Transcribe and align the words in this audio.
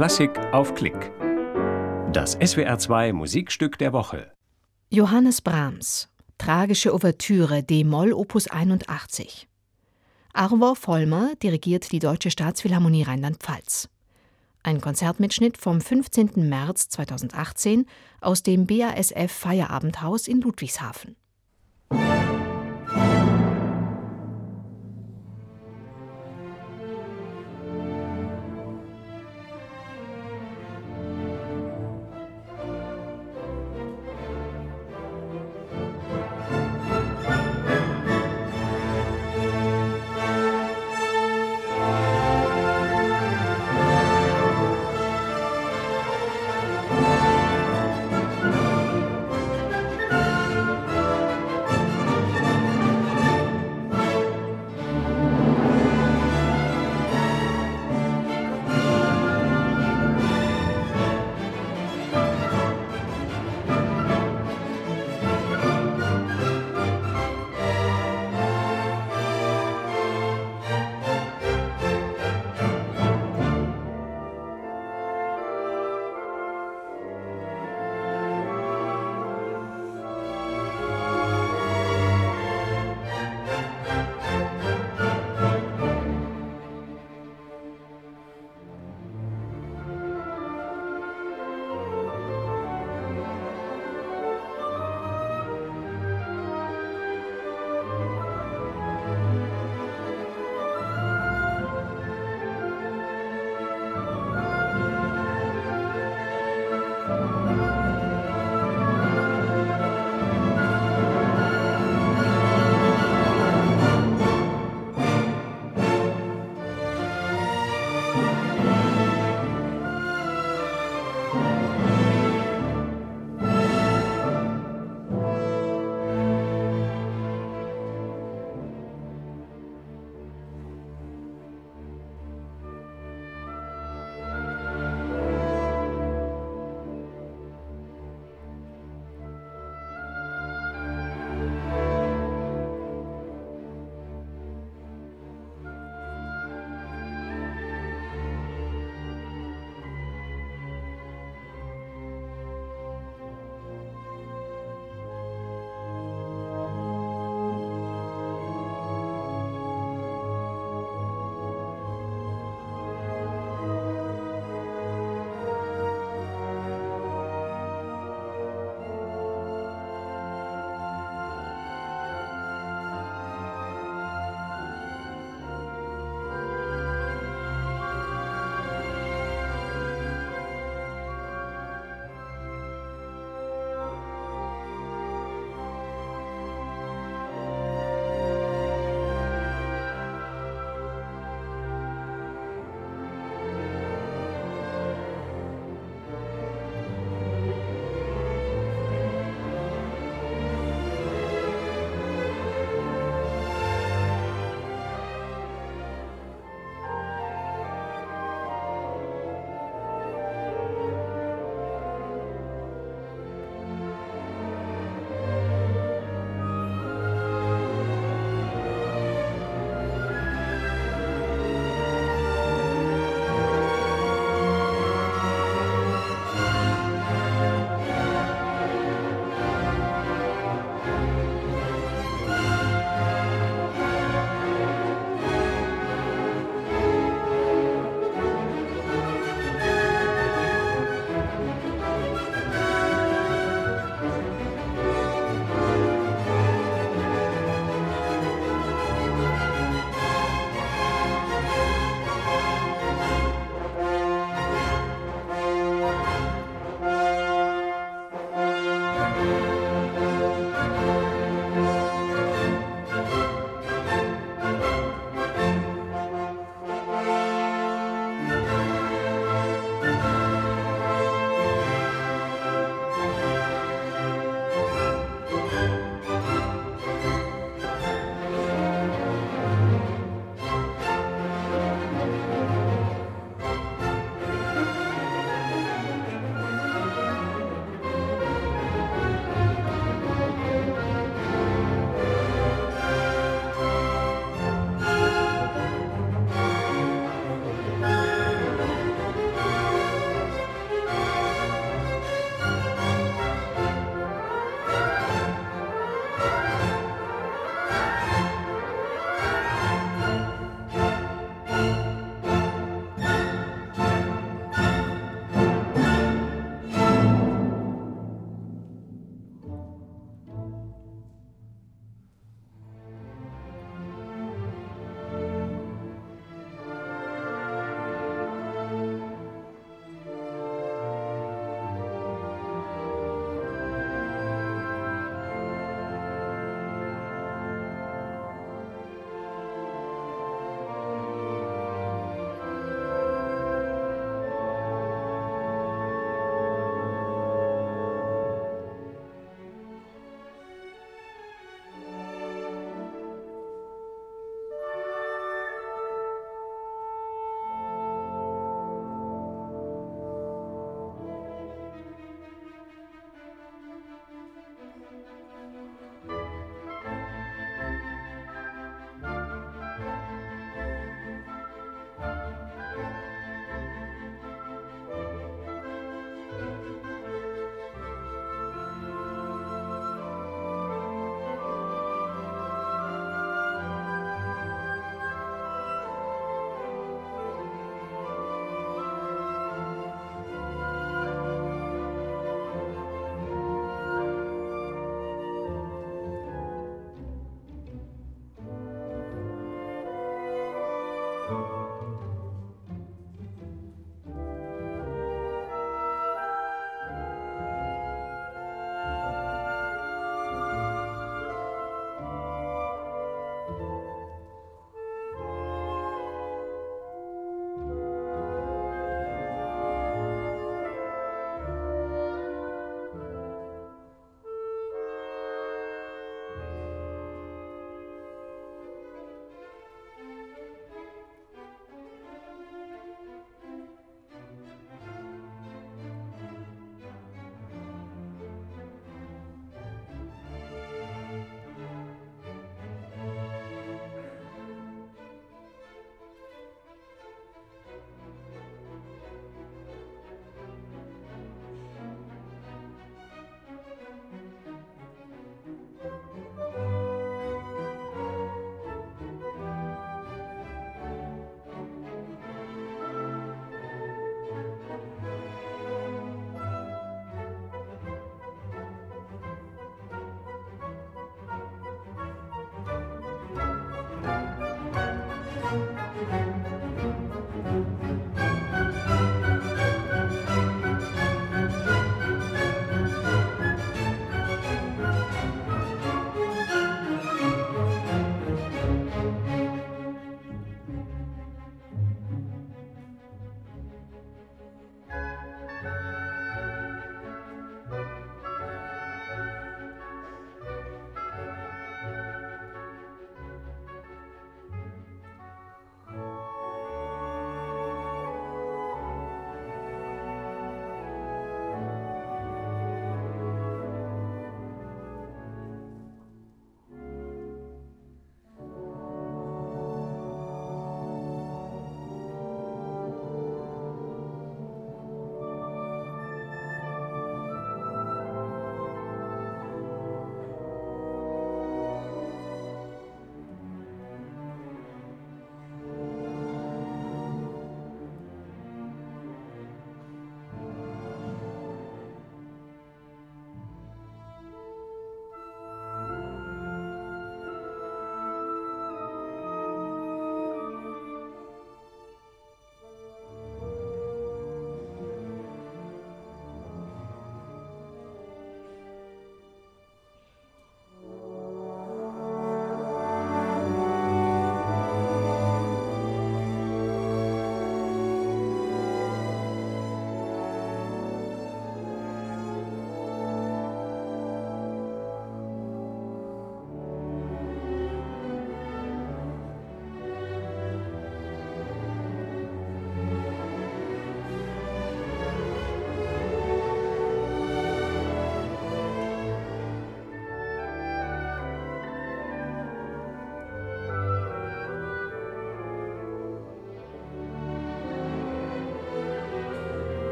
Klassik 0.00 0.30
auf 0.52 0.74
Klick. 0.74 1.12
Das 2.10 2.38
SWR2 2.38 3.12
Musikstück 3.12 3.76
der 3.76 3.92
Woche. 3.92 4.32
Johannes 4.88 5.42
Brahms. 5.42 6.08
Tragische 6.38 6.94
Ouvertüre 6.94 7.62
D-Moll 7.62 8.14
Opus 8.14 8.48
81. 8.48 9.46
Arvor 10.32 10.74
Vollmer 10.74 11.32
dirigiert 11.42 11.92
die 11.92 11.98
Deutsche 11.98 12.30
Staatsphilharmonie 12.30 13.02
Rheinland-Pfalz. 13.02 13.90
Ein 14.62 14.80
Konzertmitschnitt 14.80 15.58
vom 15.58 15.82
15. 15.82 16.48
März 16.48 16.88
2018 16.88 17.84
aus 18.22 18.42
dem 18.42 18.66
BASF 18.66 19.30
Feierabendhaus 19.30 20.28
in 20.28 20.40
Ludwigshafen. 20.40 21.16